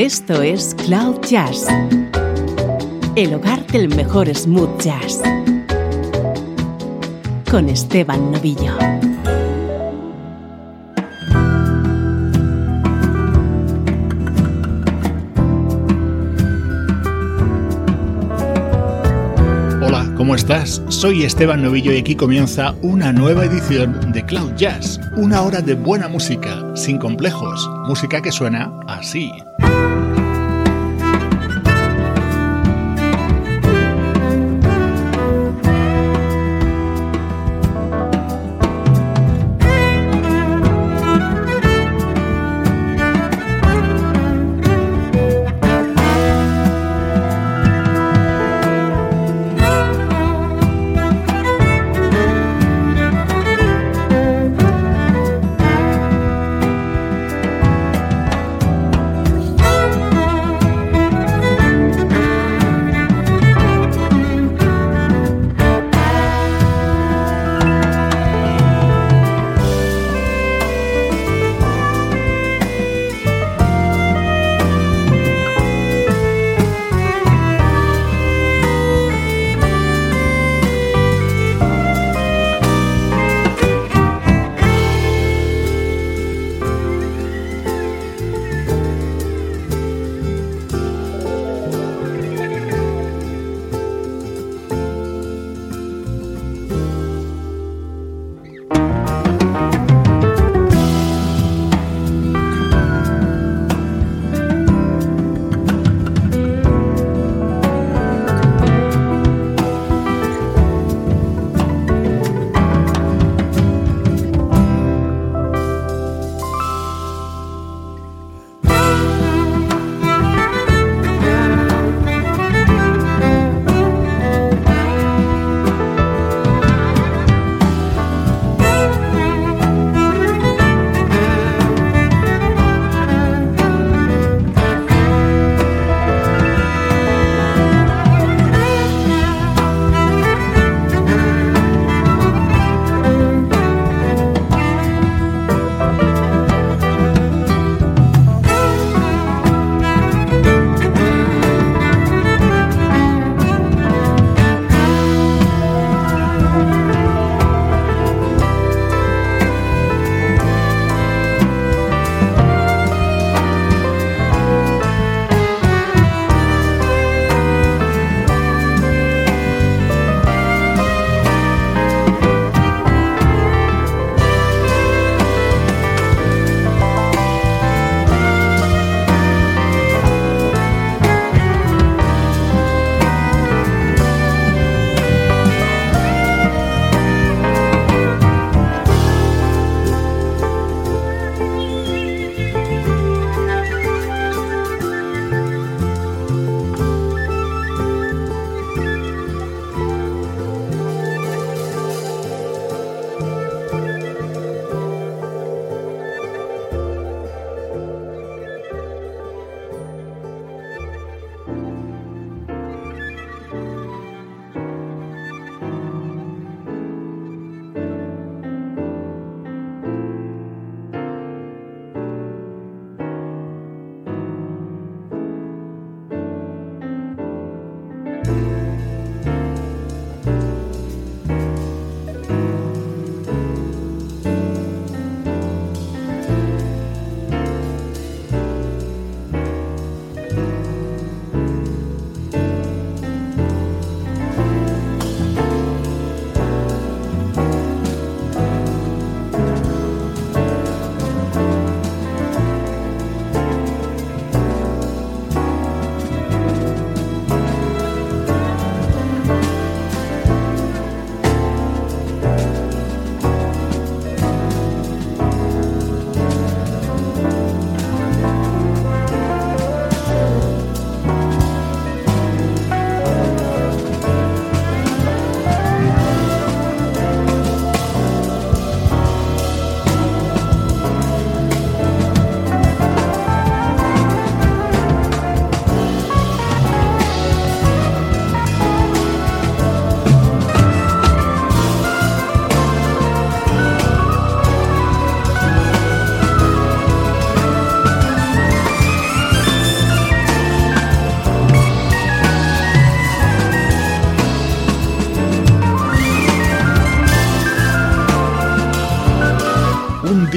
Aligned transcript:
Esto 0.00 0.40
es 0.40 0.74
Cloud 0.86 1.20
Jazz, 1.28 1.66
el 3.16 3.34
hogar 3.34 3.66
del 3.66 3.94
mejor 3.94 4.34
smooth 4.34 4.80
jazz, 4.80 5.20
con 7.50 7.68
Esteban 7.68 8.32
Novillo. 8.32 8.78
Hola, 19.82 20.10
¿cómo 20.16 20.34
estás? 20.34 20.80
Soy 20.88 21.24
Esteban 21.24 21.62
Novillo 21.62 21.92
y 21.92 21.98
aquí 21.98 22.14
comienza 22.14 22.74
una 22.80 23.12
nueva 23.12 23.44
edición 23.44 24.12
de 24.12 24.24
Cloud 24.24 24.54
Jazz, 24.56 24.98
una 25.18 25.42
hora 25.42 25.60
de 25.60 25.74
buena 25.74 26.08
música, 26.08 26.74
sin 26.74 26.96
complejos, 26.96 27.68
música 27.86 28.22
que 28.22 28.32
suena 28.32 28.72
así. 28.86 29.30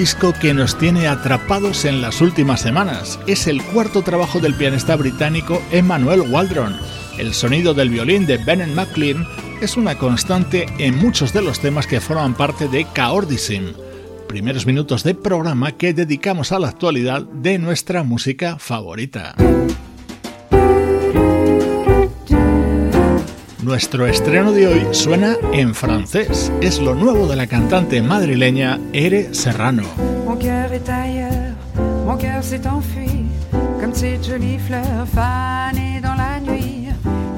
Disco 0.04 0.34
que 0.34 0.54
nos 0.54 0.78
tiene 0.78 1.08
atrapados 1.08 1.86
en 1.86 2.02
las 2.02 2.20
últimas 2.20 2.60
semanas. 2.60 3.22
Es 3.26 3.48
el 3.48 3.64
cuarto 3.64 4.02
trabajo 4.02 4.42
del 4.42 4.54
pianista 4.54 4.98
británico 4.98 5.62
Emmanuel 5.72 6.24
Waldron. 6.30 6.78
El 7.18 7.34
sonido 7.34 7.74
del 7.74 7.88
violín 7.88 8.26
de 8.26 8.36
Ben 8.36 8.76
McLean 8.76 9.26
es 9.62 9.78
una 9.78 9.98
constante 9.98 10.66
en 10.78 10.98
muchos 10.98 11.32
de 11.32 11.42
los 11.42 11.62
temas 11.62 11.88
que 11.88 12.02
forman 12.02 12.34
parte 12.34 12.68
de 12.68 12.86
Chaordism, 12.94 13.76
primeros 14.28 14.66
minutos 14.66 15.06
de 15.06 15.16
programa 15.16 15.72
que 15.72 15.94
dedicamos 15.94 16.52
a 16.52 16.60
la 16.60 16.68
actualidad 16.68 17.22
de 17.22 17.58
nuestra 17.58 18.04
música 18.04 18.58
favorita. 18.60 19.36
Nuestro 23.64 24.06
estreno 24.06 24.52
de 24.52 24.68
hoy 24.68 24.88
suena 24.92 25.38
en 25.54 25.74
francés. 25.74 26.52
Es 26.62 26.80
lo 26.80 26.96
nuevo 26.96 27.28
de 27.28 27.38
la 27.38 27.48
cantante 27.48 28.02
madrileña 28.02 28.78
Ere 28.92 29.34
Serrano. 29.34 29.84
Mon 30.26 30.36
cœur 30.36 30.74
est 30.74 30.90
ailleurs, 30.90 31.54
mon 32.06 32.18
cœur 32.18 32.44
s'est 32.44 32.68
enfui, 32.68 33.26
comme 33.80 33.94
cette 33.94 34.26
jolie 34.26 34.60
fleur 34.60 35.08
fanée 35.16 36.02
dans 36.02 36.16
la 36.16 36.42
nuit. 36.42 36.90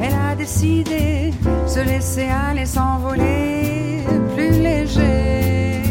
Elle 0.01 0.13
a 0.13 0.35
décidé 0.35 1.31
se 1.67 1.81
laisser 1.85 2.27
aller, 2.27 2.65
s'envoler 2.65 4.03
plus 4.35 4.51
léger. 4.51 5.81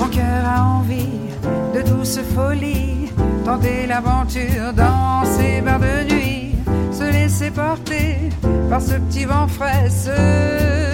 Mon 0.00 0.08
cœur 0.08 0.44
a 0.44 0.64
envie 0.64 1.30
de 1.74 1.82
douce 1.82 2.18
folie, 2.34 3.12
tenter 3.44 3.86
l'aventure 3.86 4.72
dans 4.76 5.24
ces 5.24 5.60
bars 5.60 5.78
de 5.78 6.10
nuit, 6.10 6.11
par 7.50 8.80
ce 8.80 8.94
petit 8.94 9.24
vent 9.24 9.48
frais, 9.48 9.88
se 9.90 10.10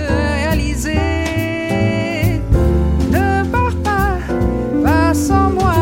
réaliser. 0.08 0.94
Ne 3.10 3.44
pars 3.50 3.76
pas, 3.84 4.18
pas 4.84 5.14
sans 5.14 5.50
moi. 5.50 5.77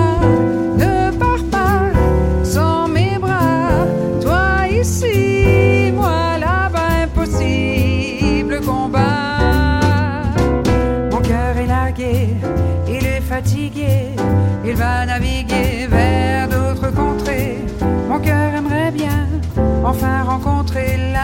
fait 20.76 21.15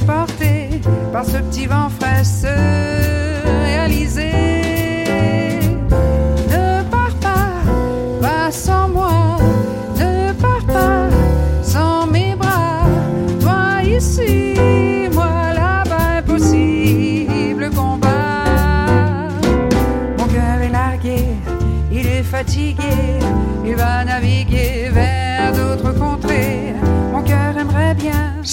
par 0.00 1.24
ce 1.24 1.38
petit 1.38 1.66
vent 1.66 1.88
frais. 1.88 2.85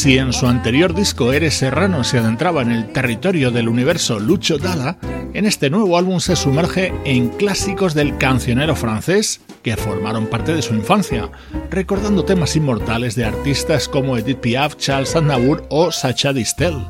Si 0.03 0.17
en 0.17 0.33
su 0.33 0.47
anterior 0.47 0.93
disco 0.93 1.31
Eres 1.31 1.53
Serrano 1.53 2.03
se 2.03 2.17
adentraba 2.17 2.61
en 2.61 2.73
el 2.73 2.91
territorio 2.91 3.51
del 3.51 3.69
universo 3.69 4.19
Lucho 4.19 4.57
Dalla, 4.57 4.97
en 5.33 5.45
este 5.45 5.69
nuevo 5.69 5.97
álbum 5.97 6.19
se 6.19 6.35
sumerge 6.35 6.93
en 7.05 7.29
clásicos 7.29 7.93
del 7.93 8.17
cancionero 8.17 8.75
francés 8.75 9.39
que 9.61 9.77
formaron 9.77 10.27
parte 10.27 10.53
de 10.53 10.61
su 10.61 10.73
infancia, 10.73 11.29
recordando 11.71 12.25
temas 12.25 12.53
inmortales 12.57 13.15
de 13.15 13.23
artistas 13.23 13.87
como 13.87 14.17
Edith 14.17 14.39
Piaf, 14.39 14.75
Charles 14.75 15.15
Aznavour 15.15 15.65
o 15.69 15.89
Sacha 15.89 16.33
Distel. 16.33 16.85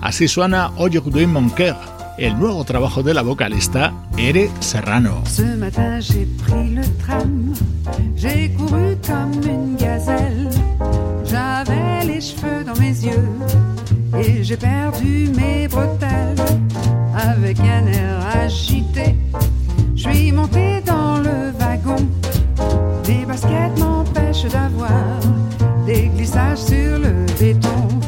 Así 0.00 0.26
suena 0.26 0.70
Aujourd'hui 0.78 1.26
Mon 1.26 1.50
Coeur, 1.50 1.76
el 2.16 2.38
nuevo 2.38 2.64
trabajo 2.64 3.02
de 3.02 3.12
la 3.12 3.20
vocalista 3.20 3.92
Ere 4.16 4.50
Serrano. 4.60 5.22
Les 12.06 12.20
cheveux 12.20 12.64
dans 12.64 12.78
mes 12.80 12.94
yeux 13.04 13.28
et 14.18 14.42
j'ai 14.44 14.56
perdu 14.56 15.30
mes 15.36 15.68
bretelles 15.68 16.36
avec 17.14 17.58
un 17.60 17.86
air 17.86 18.26
agité. 18.42 19.14
Je 19.94 20.08
suis 20.08 20.32
monté 20.32 20.80
dans 20.84 21.18
le 21.18 21.52
wagon, 21.58 21.96
des 23.04 23.24
baskets 23.26 23.78
m'empêchent 23.78 24.50
d'avoir 24.50 25.20
des 25.86 26.08
glissages 26.08 26.58
sur 26.58 26.98
le 26.98 27.26
béton. 27.38 28.03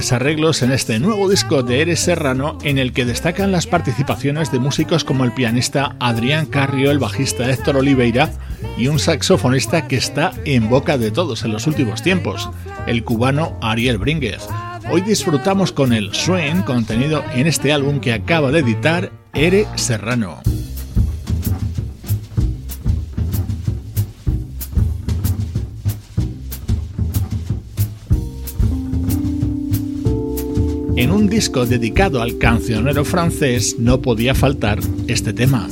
Arreglos 0.00 0.62
en 0.62 0.72
este 0.72 0.98
nuevo 0.98 1.28
disco 1.28 1.62
de 1.62 1.82
Eres 1.82 2.00
Serrano 2.00 2.56
en 2.62 2.78
el 2.78 2.94
que 2.94 3.04
destacan 3.04 3.52
las 3.52 3.66
participaciones 3.66 4.50
de 4.50 4.58
músicos 4.58 5.04
como 5.04 5.24
el 5.24 5.32
pianista 5.32 5.94
Adrián 6.00 6.46
Carrio, 6.46 6.90
el 6.90 6.98
bajista 6.98 7.50
Héctor 7.50 7.76
Oliveira 7.76 8.32
y 8.78 8.88
un 8.88 8.98
saxofonista 8.98 9.86
que 9.88 9.96
está 9.96 10.32
en 10.46 10.70
boca 10.70 10.96
de 10.96 11.10
todos 11.10 11.44
en 11.44 11.52
los 11.52 11.66
últimos 11.66 12.02
tiempos, 12.02 12.48
el 12.86 13.04
cubano 13.04 13.58
Ariel 13.60 13.98
Brínguez. 13.98 14.46
Hoy 14.90 15.02
disfrutamos 15.02 15.70
con 15.70 15.92
el 15.92 16.14
swing 16.14 16.62
contenido 16.62 17.22
en 17.34 17.46
este 17.46 17.70
álbum 17.70 18.00
que 18.00 18.14
acaba 18.14 18.50
de 18.50 18.60
editar 18.60 19.12
Eres 19.34 19.68
Serrano. 19.76 20.40
En 31.00 31.12
un 31.12 31.30
disco 31.30 31.64
dedicado 31.64 32.20
al 32.20 32.36
cancionero 32.36 33.06
francés 33.06 33.76
no 33.78 34.02
podía 34.02 34.34
faltar 34.34 34.80
este 35.08 35.32
tema. 35.32 35.66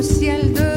le 0.00 0.06
ciel 0.06 0.52
de 0.54 0.69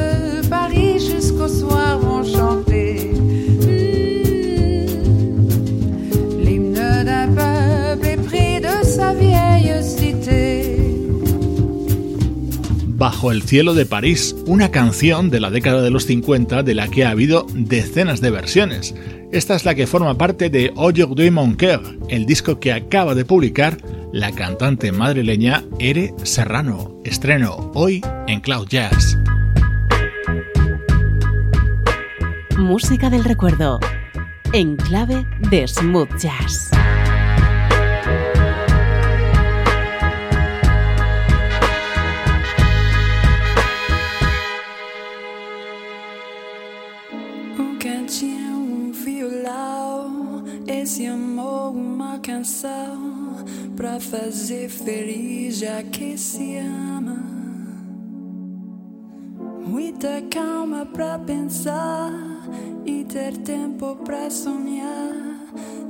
Bajo 13.13 13.31
el 13.31 13.43
cielo 13.43 13.75
de 13.75 13.85
París, 13.85 14.35
una 14.47 14.71
canción 14.71 15.29
de 15.29 15.39
la 15.39 15.51
década 15.51 15.83
de 15.83 15.91
los 15.91 16.05
50 16.07 16.63
de 16.63 16.73
la 16.73 16.87
que 16.87 17.05
ha 17.05 17.11
habido 17.11 17.45
decenas 17.53 18.21
de 18.21 18.31
versiones. 18.31 18.95
Esta 19.31 19.55
es 19.55 19.65
la 19.65 19.75
que 19.75 19.85
forma 19.85 20.17
parte 20.17 20.49
de 20.49 20.73
Aujourd'hui 20.75 21.29
mon 21.29 21.55
cœur, 21.55 21.83
el 22.09 22.25
disco 22.25 22.59
que 22.59 22.73
acaba 22.73 23.13
de 23.13 23.23
publicar 23.23 23.77
la 24.11 24.31
cantante 24.31 24.91
madrileña 24.91 25.63
Ere 25.77 26.15
Serrano. 26.23 26.99
Estreno 27.03 27.71
hoy 27.75 28.01
en 28.27 28.41
Cloud 28.41 28.67
Jazz. 28.67 29.15
Música 32.57 33.11
del 33.11 33.25
recuerdo 33.25 33.79
en 34.53 34.75
clave 34.75 35.23
de 35.51 35.67
smooth 35.67 36.09
jazz. 36.17 36.71
fazer 54.13 54.69
feliz 54.69 55.57
já 55.57 55.81
que 55.81 56.15
se 56.15 56.57
ama. 56.57 57.17
Muita 59.65 60.21
calma 60.29 60.85
pra 60.85 61.17
pensar 61.17 62.11
e 62.85 63.03
ter 63.05 63.35
tempo 63.37 63.95
pra 64.05 64.29
sonhar. 64.29 65.15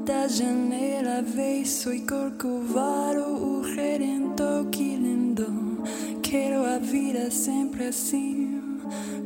Da 0.05 0.25
janela 0.29 1.21
vejo 1.21 1.91
e 1.91 1.99
corcovado 1.99 3.25
o 3.25 3.61
redentor 3.61 4.67
que 4.67 4.95
lindo. 4.95 5.83
Quero 6.21 6.65
a 6.65 6.77
vida 6.77 7.29
sempre 7.29 7.87
assim, 7.87 8.79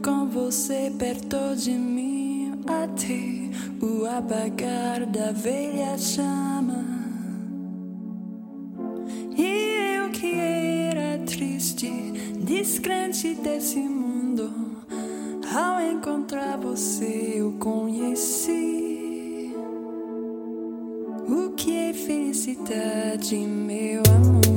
com 0.04 0.28
você 0.28 0.92
perto 0.98 1.56
de 1.56 1.72
mim, 1.72 2.52
até 2.66 3.86
o 3.86 4.08
apagar 4.08 5.06
da 5.06 5.32
velha 5.32 5.96
chama. 6.00 6.57
Descrente 12.58 13.36
desse 13.36 13.78
mundo, 13.78 14.52
ao 15.56 15.80
encontrar 15.80 16.58
você 16.58 17.36
eu 17.36 17.52
conheci 17.60 19.54
o 21.30 21.52
que 21.52 21.72
é 21.76 21.94
felicidade, 21.94 23.36
meu 23.38 24.02
amor. 24.10 24.57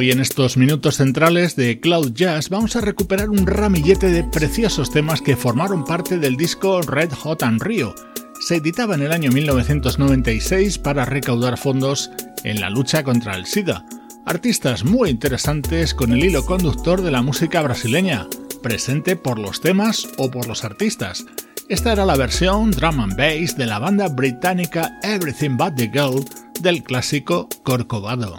Hoy 0.00 0.12
en 0.12 0.20
estos 0.20 0.56
minutos 0.56 0.98
centrales 0.98 1.56
de 1.56 1.80
Cloud 1.80 2.12
Jazz 2.12 2.50
vamos 2.50 2.76
a 2.76 2.80
recuperar 2.80 3.30
un 3.30 3.48
ramillete 3.48 4.12
de 4.12 4.22
preciosos 4.22 4.92
temas 4.92 5.20
que 5.20 5.34
formaron 5.34 5.84
parte 5.84 6.18
del 6.18 6.36
disco 6.36 6.80
Red 6.82 7.10
Hot 7.14 7.42
and 7.42 7.60
Rio. 7.60 7.96
Se 8.38 8.58
editaba 8.58 8.94
en 8.94 9.02
el 9.02 9.10
año 9.10 9.32
1996 9.32 10.78
para 10.78 11.04
recaudar 11.04 11.58
fondos 11.58 12.12
en 12.44 12.60
la 12.60 12.70
lucha 12.70 13.02
contra 13.02 13.34
el 13.34 13.46
SIDA. 13.46 13.84
Artistas 14.24 14.84
muy 14.84 15.10
interesantes 15.10 15.94
con 15.94 16.12
el 16.12 16.24
hilo 16.24 16.46
conductor 16.46 17.02
de 17.02 17.10
la 17.10 17.22
música 17.22 17.60
brasileña, 17.60 18.28
presente 18.62 19.16
por 19.16 19.40
los 19.40 19.60
temas 19.60 20.06
o 20.16 20.30
por 20.30 20.46
los 20.46 20.62
artistas. 20.62 21.24
Esta 21.68 21.92
era 21.92 22.06
la 22.06 22.14
versión 22.14 22.70
drum 22.70 23.00
and 23.00 23.16
bass 23.16 23.56
de 23.56 23.66
la 23.66 23.80
banda 23.80 24.06
británica 24.06 24.96
Everything 25.02 25.56
But 25.56 25.74
the 25.74 25.90
Girl 25.92 26.24
del 26.60 26.84
clásico 26.84 27.48
Corcovado. 27.64 28.36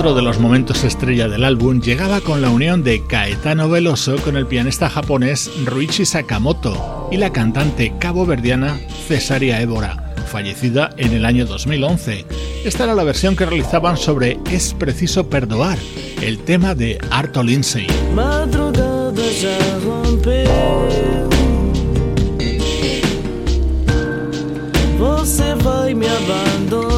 Otro 0.00 0.14
de 0.14 0.22
los 0.22 0.38
momentos 0.38 0.82
estrella 0.82 1.28
del 1.28 1.44
álbum 1.44 1.82
llegaba 1.82 2.22
con 2.22 2.40
la 2.40 2.48
unión 2.48 2.82
de 2.82 3.04
Caetano 3.06 3.68
Veloso 3.68 4.16
con 4.16 4.38
el 4.38 4.46
pianista 4.46 4.88
japonés 4.88 5.50
Ruichi 5.66 6.06
Sakamoto 6.06 7.10
y 7.12 7.18
la 7.18 7.34
cantante 7.34 7.92
caboverdiana 7.98 8.80
Cesaria 9.06 9.60
Évora, 9.60 10.14
fallecida 10.26 10.88
en 10.96 11.12
el 11.12 11.26
año 11.26 11.44
2011. 11.44 12.24
Esta 12.64 12.84
era 12.84 12.94
la 12.94 13.04
versión 13.04 13.36
que 13.36 13.44
realizaban 13.44 13.98
sobre 13.98 14.38
Es 14.50 14.72
preciso 14.72 15.28
perdoar, 15.28 15.76
el 16.22 16.38
tema 16.38 16.74
de 16.74 16.98
Arto 17.10 17.42
Lindsay. 17.42 17.86
me 25.94 26.08
abandonar. 26.08 26.89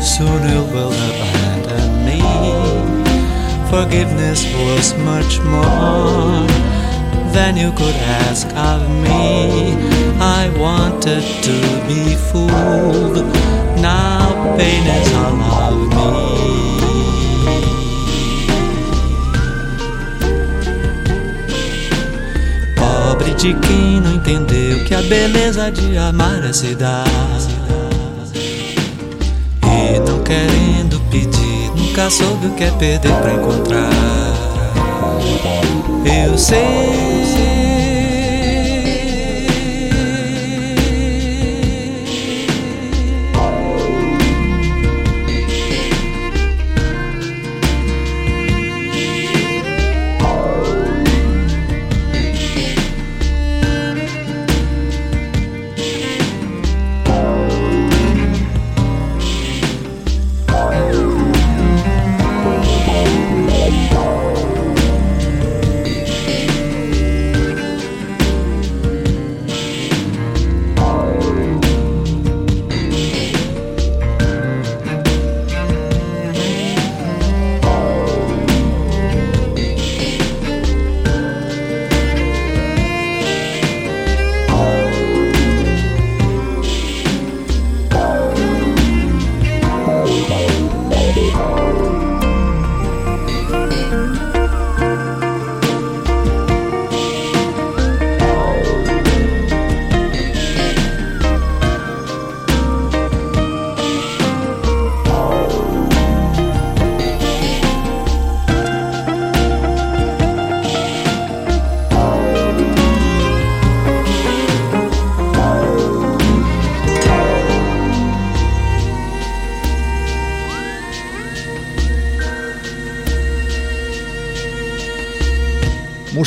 Soon 0.00 0.42
you 0.52 0.62
will 0.74 0.92
abandon 0.92 2.04
me. 2.04 2.20
Forgiveness 3.70 4.44
was 4.54 4.94
much 4.98 5.40
more 5.40 6.46
than 7.32 7.56
you 7.56 7.72
could 7.72 7.96
ask 8.24 8.46
of 8.54 8.88
me. 9.06 9.74
I 10.20 10.50
wanted 10.58 11.24
to 11.48 11.56
be 11.88 12.14
fooled. 12.14 13.16
Now 13.80 14.56
pain 14.58 14.86
is 14.86 15.12
all 15.14 15.40
of 15.40 15.88
me. 15.96 16.31
De 23.42 23.54
quem 23.54 24.00
não 24.00 24.12
entendeu 24.12 24.84
que 24.84 24.94
a 24.94 25.02
beleza 25.02 25.68
de 25.72 25.98
amar 25.98 26.44
é 26.44 26.52
se 26.52 26.76
dar. 26.76 27.04
E 29.64 29.98
não 29.98 30.22
querendo 30.22 31.00
pedir, 31.10 31.72
nunca 31.76 32.08
soube 32.08 32.46
o 32.46 32.54
que 32.54 32.62
é 32.62 32.70
perder 32.70 33.12
pra 33.20 33.34
encontrar. 33.34 33.90
Eu 36.04 36.38
sei. 36.38 37.71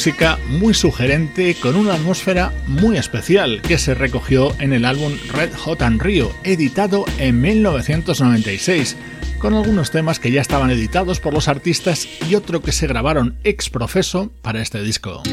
Música 0.06 0.38
muy 0.50 0.76
sugerente 0.76 1.56
con 1.56 1.76
una 1.76 1.96
atmósfera 1.96 2.54
muy 2.68 2.96
especial 2.96 3.64
que 3.64 3.80
se 3.80 3.96
recogió 3.96 4.54
en 4.60 4.72
el 4.72 4.86
álbum 4.86 5.18
Red 5.34 5.52
Hot 5.56 5.82
and 5.82 6.00
Rio, 6.00 6.32
editado 6.44 7.06
en 7.18 7.42
1996, 7.42 8.98
con 9.40 9.56
algunos 9.56 9.90
temas 9.90 10.20
que 10.20 10.30
ya 10.30 10.42
estaban 10.42 10.70
editados 10.70 11.20
por 11.20 11.34
los 11.34 11.48
artistas 11.48 12.08
y 12.30 12.36
otro 12.36 12.62
que 12.62 12.72
se 12.72 12.86
grabaron 12.86 13.40
ex 13.44 13.72
profeso 13.72 14.32
para 14.44 14.62
este 14.62 14.84
disco. 14.84 15.24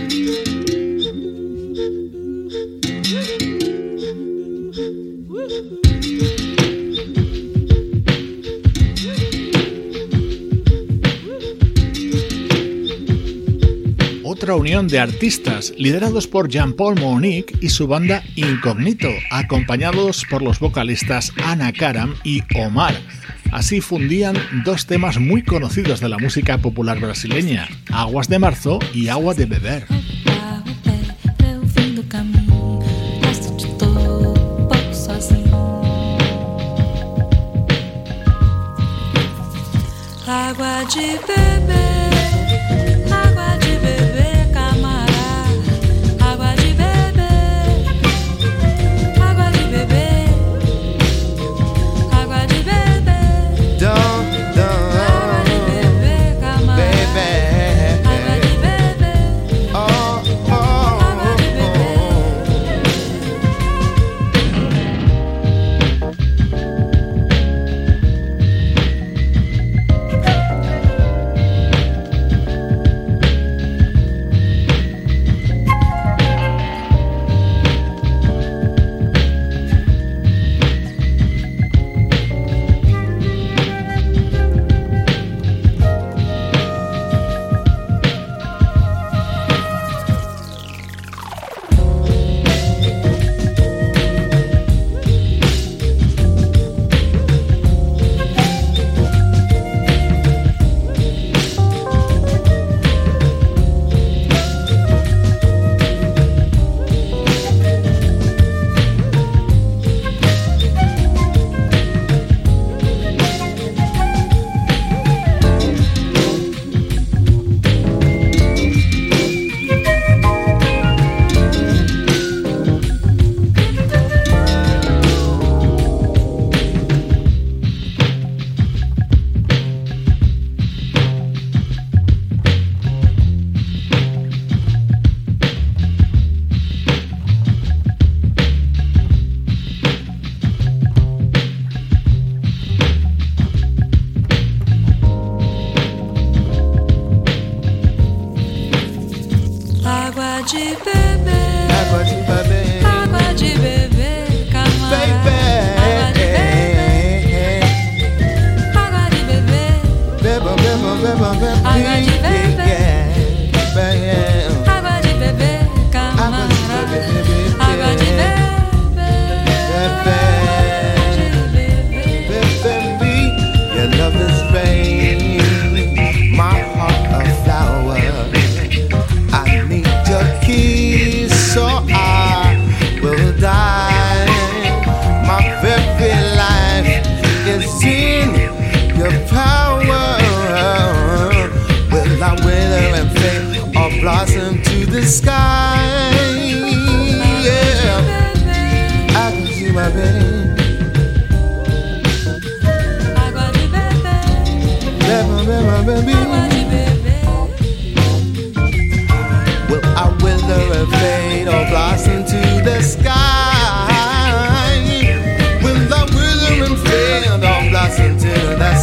Otra 14.42 14.56
unión 14.56 14.88
de 14.88 14.98
artistas 14.98 15.72
liderados 15.76 16.26
por 16.26 16.48
Jean-Paul 16.48 16.98
Monique 16.98 17.54
y 17.60 17.68
su 17.68 17.86
banda 17.86 18.24
Incognito, 18.34 19.08
acompañados 19.30 20.24
por 20.28 20.42
los 20.42 20.58
vocalistas 20.58 21.32
Ana 21.44 21.72
Karam 21.72 22.16
y 22.24 22.42
Omar. 22.56 22.92
Así 23.52 23.80
fundían 23.80 24.34
dos 24.64 24.86
temas 24.86 25.20
muy 25.20 25.44
conocidos 25.44 26.00
de 26.00 26.08
la 26.08 26.18
música 26.18 26.58
popular 26.58 26.98
brasileña, 26.98 27.68
Aguas 27.92 28.28
de 28.28 28.40
Marzo 28.40 28.80
y 28.92 29.06
Agua 29.06 29.34
de 29.34 29.46
Beber. 29.46 29.86
Água 40.26 40.84
de 40.92 41.20
beber, 41.28 41.91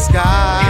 sky. 0.09 0.68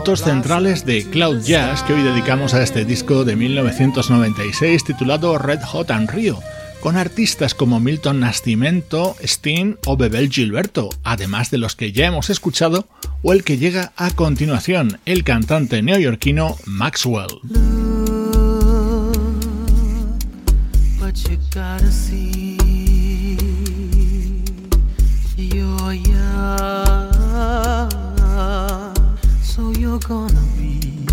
Minutos 0.00 0.22
centrales 0.22 0.86
de 0.86 1.04
Cloud 1.04 1.42
Jazz 1.42 1.82
que 1.82 1.92
hoy 1.92 2.02
dedicamos 2.02 2.54
a 2.54 2.62
este 2.62 2.86
disco 2.86 3.26
de 3.26 3.36
1996 3.36 4.82
titulado 4.82 5.36
Red 5.36 5.60
Hot 5.60 5.90
and 5.90 6.10
Rio, 6.10 6.40
con 6.80 6.96
artistas 6.96 7.54
como 7.54 7.80
Milton 7.80 8.20
Nascimento, 8.20 9.14
Steen 9.22 9.78
o 9.84 9.98
Bebel 9.98 10.30
Gilberto, 10.30 10.88
además 11.04 11.50
de 11.50 11.58
los 11.58 11.76
que 11.76 11.92
ya 11.92 12.06
hemos 12.06 12.30
escuchado 12.30 12.86
o 13.22 13.34
el 13.34 13.44
que 13.44 13.58
llega 13.58 13.92
a 13.94 14.10
continuación, 14.12 14.98
el 15.04 15.22
cantante 15.22 15.82
neoyorquino 15.82 16.56
Maxwell. 16.64 17.28
Gonna 30.06 30.44
be. 30.56 31.06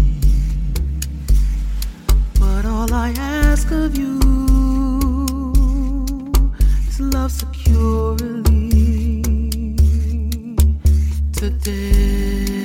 But 2.40 2.66
all 2.66 2.94
I 2.94 3.14
ask 3.18 3.72
of 3.72 3.98
you 3.98 4.20
is 6.88 7.00
love 7.00 7.32
securely 7.32 8.72
today. 11.34 12.57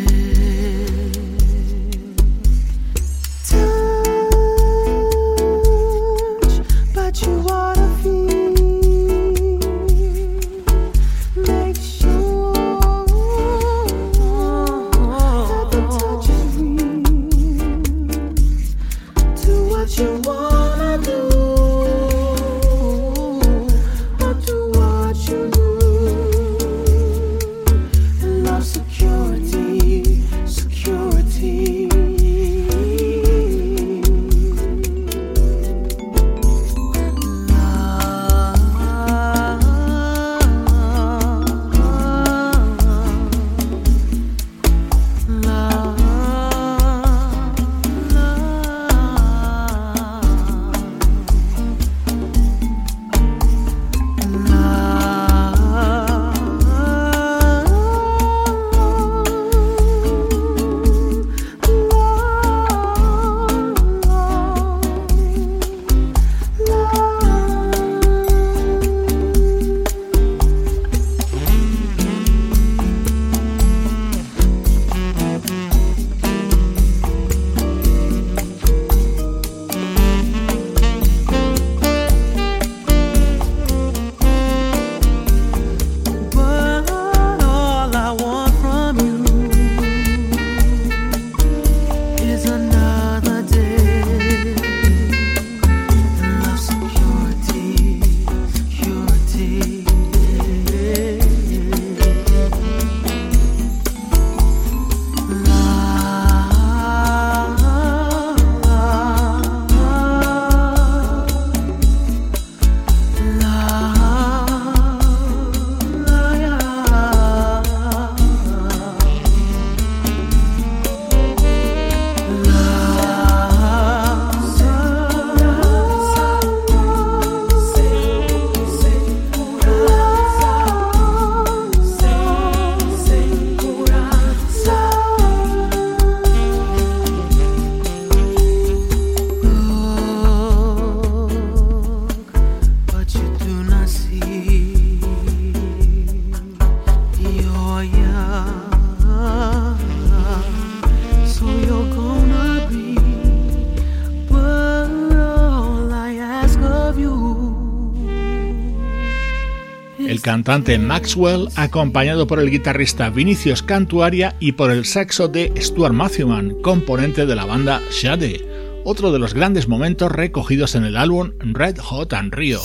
Cantante 160.33 160.78
Maxwell, 160.78 161.51
acompañado 161.57 162.26
por 162.26 162.39
el 162.39 162.51
guitarrista 162.51 163.11
Vinicius 163.11 163.62
Cantuaria 163.62 164.35
y 164.41 164.53
por 164.53 164.70
el 164.70 164.87
saxo 164.87 165.28
de 165.28 165.53
Stuart 165.61 165.93
Matthewman, 165.93 166.55
componente 166.62 167.26
de 167.26 167.37
la 167.37 167.45
banda 167.45 167.83
Shade, 167.91 168.80
otro 168.83 169.12
de 169.12 169.18
los 169.18 169.35
grandes 169.35 169.68
momentos 169.68 170.11
recogidos 170.11 170.74
en 170.74 170.85
el 170.85 170.97
álbum 170.97 171.33
Red 171.39 171.76
Hot 171.80 172.14
and 172.14 172.33
Rio. 172.33 172.62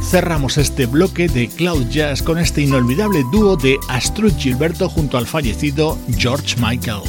cerramos 0.00 0.58
este 0.58 0.84
bloque 0.84 1.26
de 1.26 1.48
Cloud 1.48 1.88
Jazz 1.88 2.22
con 2.22 2.38
este 2.38 2.60
inolvidable 2.60 3.22
dúo 3.30 3.56
de 3.56 3.78
Astrud 3.88 4.32
Gilberto 4.38 4.88
junto 4.88 5.16
al 5.16 5.26
fallecido 5.26 5.98
George 6.18 6.56
Michael. 6.60 7.00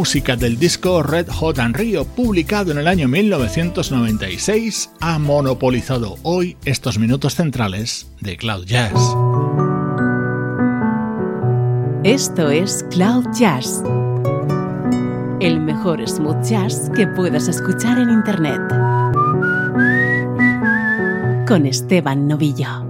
Música 0.00 0.34
del 0.34 0.58
disco 0.58 1.02
Red 1.02 1.28
Hot 1.28 1.58
and 1.58 1.76
Rio, 1.76 2.06
publicado 2.06 2.72
en 2.72 2.78
el 2.78 2.88
año 2.88 3.06
1996, 3.06 4.92
ha 4.98 5.18
monopolizado 5.18 6.16
hoy 6.22 6.56
estos 6.64 6.98
minutos 6.98 7.34
centrales 7.34 8.10
de 8.18 8.38
Cloud 8.38 8.64
Jazz. 8.64 8.94
Esto 12.02 12.48
es 12.48 12.82
Cloud 12.90 13.26
Jazz, 13.38 13.82
el 15.38 15.60
mejor 15.60 16.08
smooth 16.08 16.44
jazz 16.44 16.90
que 16.96 17.06
puedas 17.06 17.46
escuchar 17.48 17.98
en 17.98 18.08
Internet. 18.08 18.62
Con 21.46 21.66
Esteban 21.66 22.26
Novillo. 22.26 22.89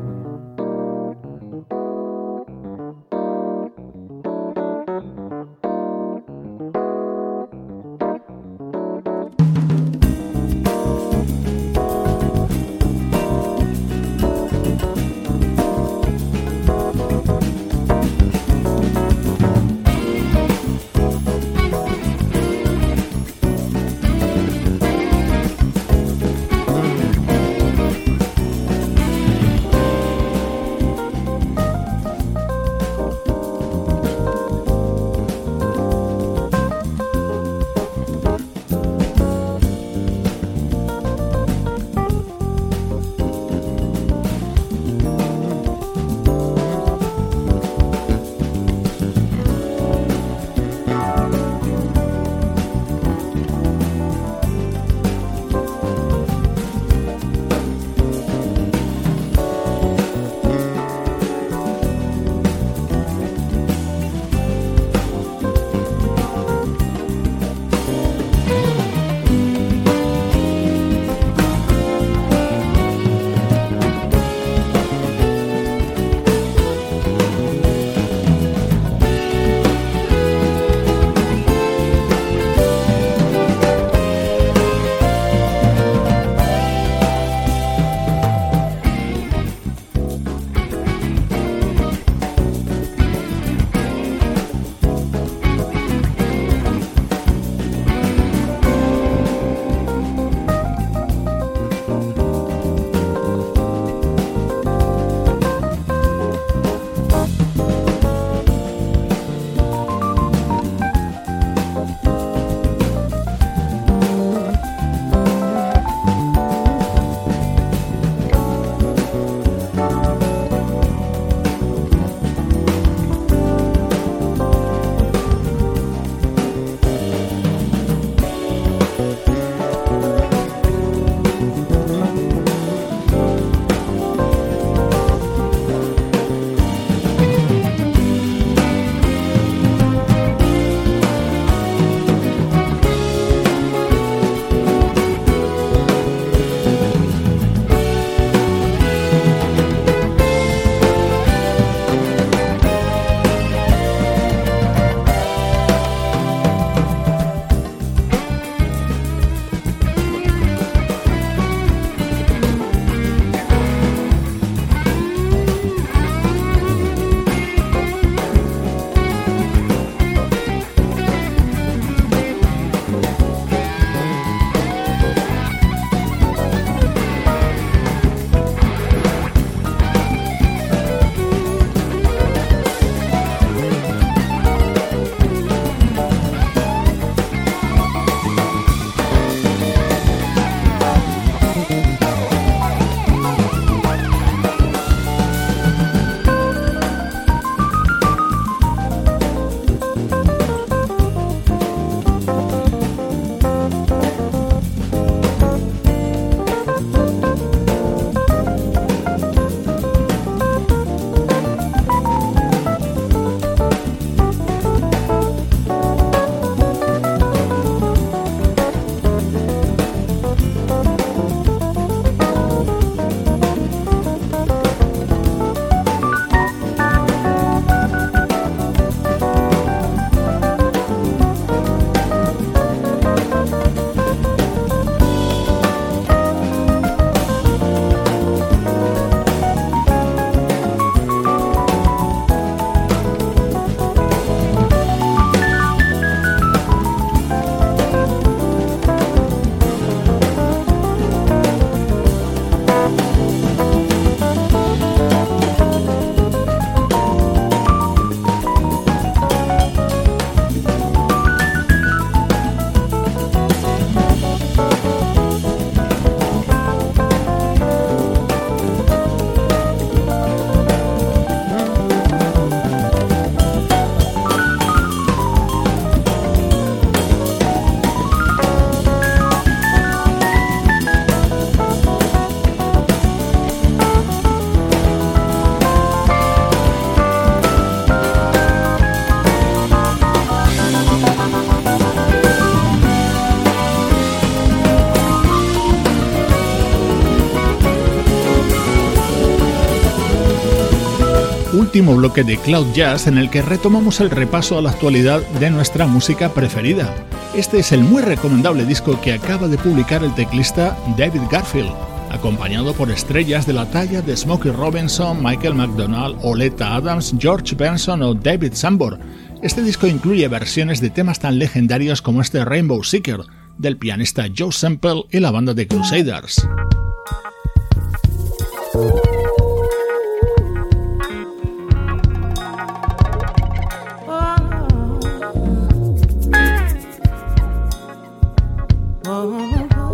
Último 301.71 301.95
bloque 301.95 302.25
de 302.25 302.37
Cloud 302.37 302.73
Jazz 302.75 303.07
en 303.07 303.17
el 303.17 303.31
que 303.31 303.43
retomamos 303.43 304.01
el 304.01 304.11
repaso 304.11 304.59
a 304.59 304.61
la 304.61 304.71
actualidad 304.71 305.21
de 305.39 305.51
nuestra 305.51 305.87
música 305.87 306.35
preferida. 306.35 306.93
Este 307.33 307.61
es 307.61 307.71
el 307.71 307.83
muy 307.83 308.03
recomendable 308.03 308.65
disco 308.65 309.01
que 309.01 309.13
acaba 309.13 309.47
de 309.47 309.57
publicar 309.57 310.03
el 310.03 310.13
teclista 310.17 310.77
David 310.99 311.21
Garfield, 311.31 311.71
acompañado 312.11 312.75
por 312.75 312.91
estrellas 312.91 313.47
de 313.47 313.53
la 313.53 313.67
talla 313.67 314.03
de 314.03 314.17
Smokey 314.17 314.51
Robinson, 314.51 315.23
Michael 315.23 315.55
McDonald, 315.55 316.17
Oleta 316.25 316.75
Adams, 316.75 317.15
George 317.17 317.55
Benson 317.55 318.03
o 318.03 318.15
David 318.15 318.55
Sambor. 318.55 318.99
Este 319.41 319.63
disco 319.63 319.87
incluye 319.87 320.27
versiones 320.27 320.81
de 320.81 320.91
temas 320.91 321.21
tan 321.21 321.39
legendarios 321.39 322.03
como 322.03 322.21
este 322.21 322.45
Rainbow 322.45 322.83
Seeker, 322.83 323.21
del 323.59 323.77
pianista 323.77 324.25
Joe 324.37 324.51
Sample 324.51 325.05
y 325.13 325.21
la 325.21 325.31
banda 325.31 325.55
de 325.55 325.69
Crusaders. 325.69 326.49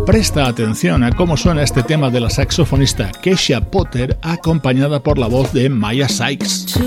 Presta 0.07 0.47
atención 0.47 1.03
a 1.03 1.11
cómo 1.11 1.35
suena 1.35 1.63
este 1.63 1.83
tema 1.83 2.09
de 2.09 2.21
la 2.21 2.29
saxofonista 2.29 3.11
Keisha 3.11 3.59
Potter 3.59 4.17
acompañada 4.21 5.03
por 5.03 5.17
la 5.17 5.27
voz 5.27 5.51
de 5.51 5.67
Maya 5.67 6.07
Sykes. 6.07 6.79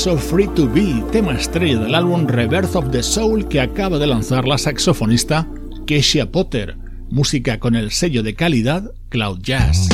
Delicioso 0.00 0.16
Free 0.16 0.48
to 0.54 0.66
Be, 0.66 1.04
tema 1.12 1.34
estrella 1.34 1.78
del 1.80 1.94
álbum 1.94 2.26
Rebirth 2.26 2.74
of 2.74 2.90
the 2.90 3.02
Soul 3.02 3.46
que 3.48 3.60
acaba 3.60 3.98
de 3.98 4.06
lanzar 4.06 4.46
la 4.46 4.56
saxofonista 4.56 5.46
Keisha 5.86 6.24
Potter, 6.30 6.78
música 7.10 7.60
con 7.60 7.74
el 7.74 7.90
sello 7.90 8.22
de 8.22 8.34
calidad 8.34 8.92
Cloud 9.10 9.40
Jazz. 9.42 9.89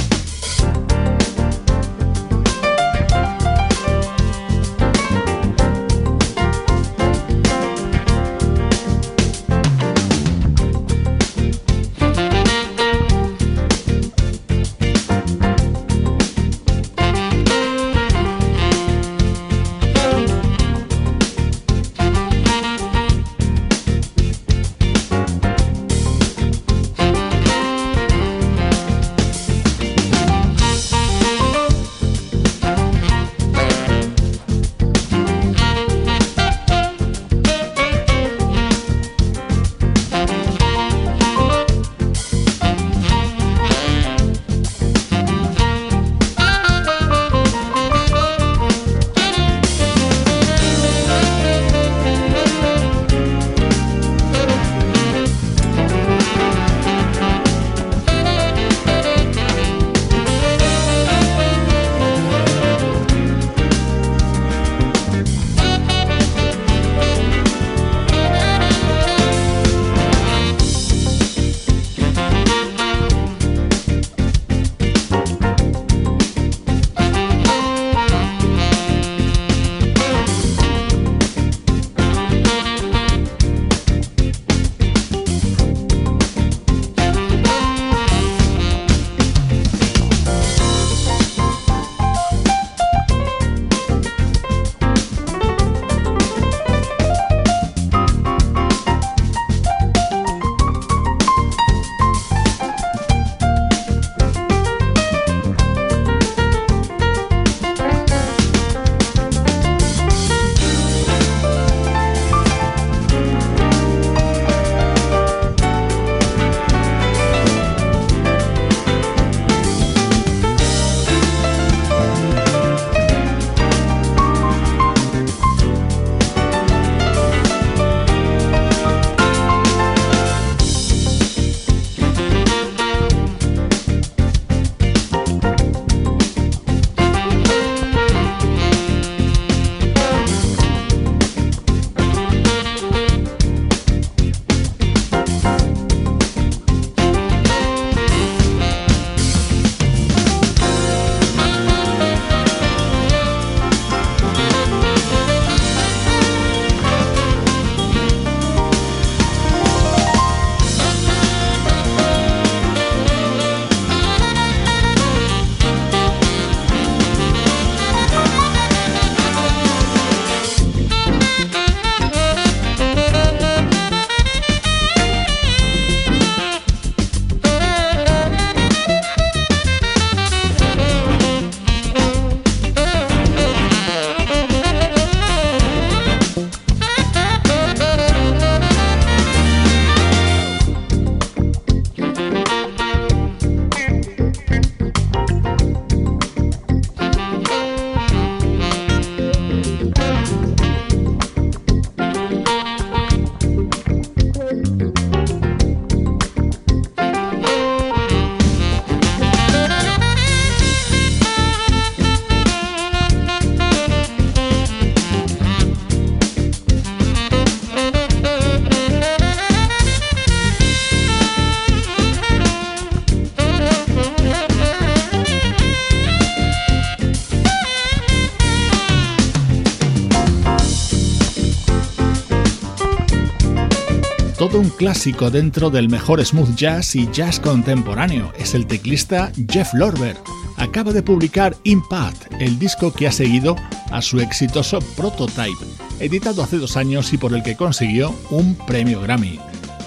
Un 234.57 234.71
clásico 234.71 235.31
dentro 235.31 235.69
del 235.69 235.91
mejor 235.91 236.25
smooth 236.25 236.55
jazz 236.55 236.97
y 236.97 237.11
jazz 237.13 237.39
contemporáneo. 237.39 238.33
Es 238.39 238.55
el 238.55 238.67
teclista 238.67 239.31
Jeff 239.51 239.75
Lorber. 239.75 240.17
Acaba 240.57 240.93
de 240.93 241.03
publicar 241.03 241.55
Impact, 241.65 242.33
el 242.41 242.59
disco 242.59 242.93
que 242.93 243.07
ha 243.07 243.13
seguido 243.13 243.57
a 243.91 244.01
su 244.01 244.19
exitoso 244.19 244.79
Prototype, 244.97 245.65
editado 246.01 246.43
hace 246.43 246.57
dos 246.57 246.79
años 246.79 247.13
y 247.13 247.19
por 247.19 247.35
el 247.35 247.43
que 247.43 247.57
consiguió 247.57 248.15
un 248.31 248.55
premio 248.55 249.01
Grammy. 249.03 249.39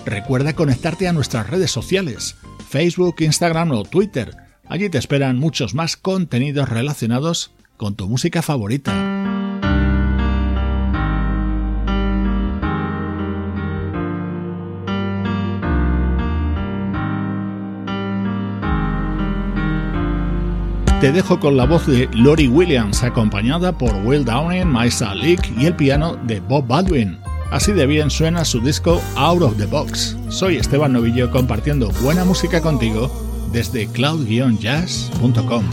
Recuerda 0.06 0.54
conectarte 0.54 1.08
a 1.08 1.14
nuestras 1.14 1.50
redes 1.50 1.72
sociales, 1.72 2.36
Facebook, 2.70 3.16
Instagram 3.20 3.72
o 3.72 3.84
Twitter. 3.84 4.36
Allí 4.68 4.90
te 4.90 5.00
esperan 5.00 5.40
muchos 5.40 5.74
más 5.74 5.98
contenidos 5.98 6.70
relacionados 6.70 7.52
con 7.78 7.96
tu 7.96 8.08
música 8.08 8.44
favorita. 8.44 9.19
Te 21.02 21.14
dejo 21.14 21.40
con 21.40 21.56
la 21.56 21.66
voz 21.66 21.88
de 21.88 22.10
Lori 22.12 22.50
Williams, 22.50 23.04
acompañada 23.04 23.72
por 23.72 23.94
Will 24.04 24.26
Downing, 24.26 24.68
Maisa 24.68 25.16
Leak 25.16 25.50
y 25.58 25.66
el 25.66 25.74
piano 25.74 26.18
de 26.28 26.42
Bob 26.42 26.68
Baldwin. 26.68 27.18
Así 27.52 27.72
de 27.72 27.86
bien 27.86 28.10
suena 28.10 28.44
su 28.44 28.60
disco 28.60 29.02
Out 29.16 29.42
of 29.42 29.56
the 29.56 29.66
Box. 29.66 30.18
Soy 30.28 30.58
Esteban 30.58 30.92
Novillo 30.92 31.32
compartiendo 31.32 31.90
buena 32.02 32.26
música 32.26 32.60
contigo 32.60 33.10
desde 33.54 33.88
cloud-jazz.com. 33.88 35.64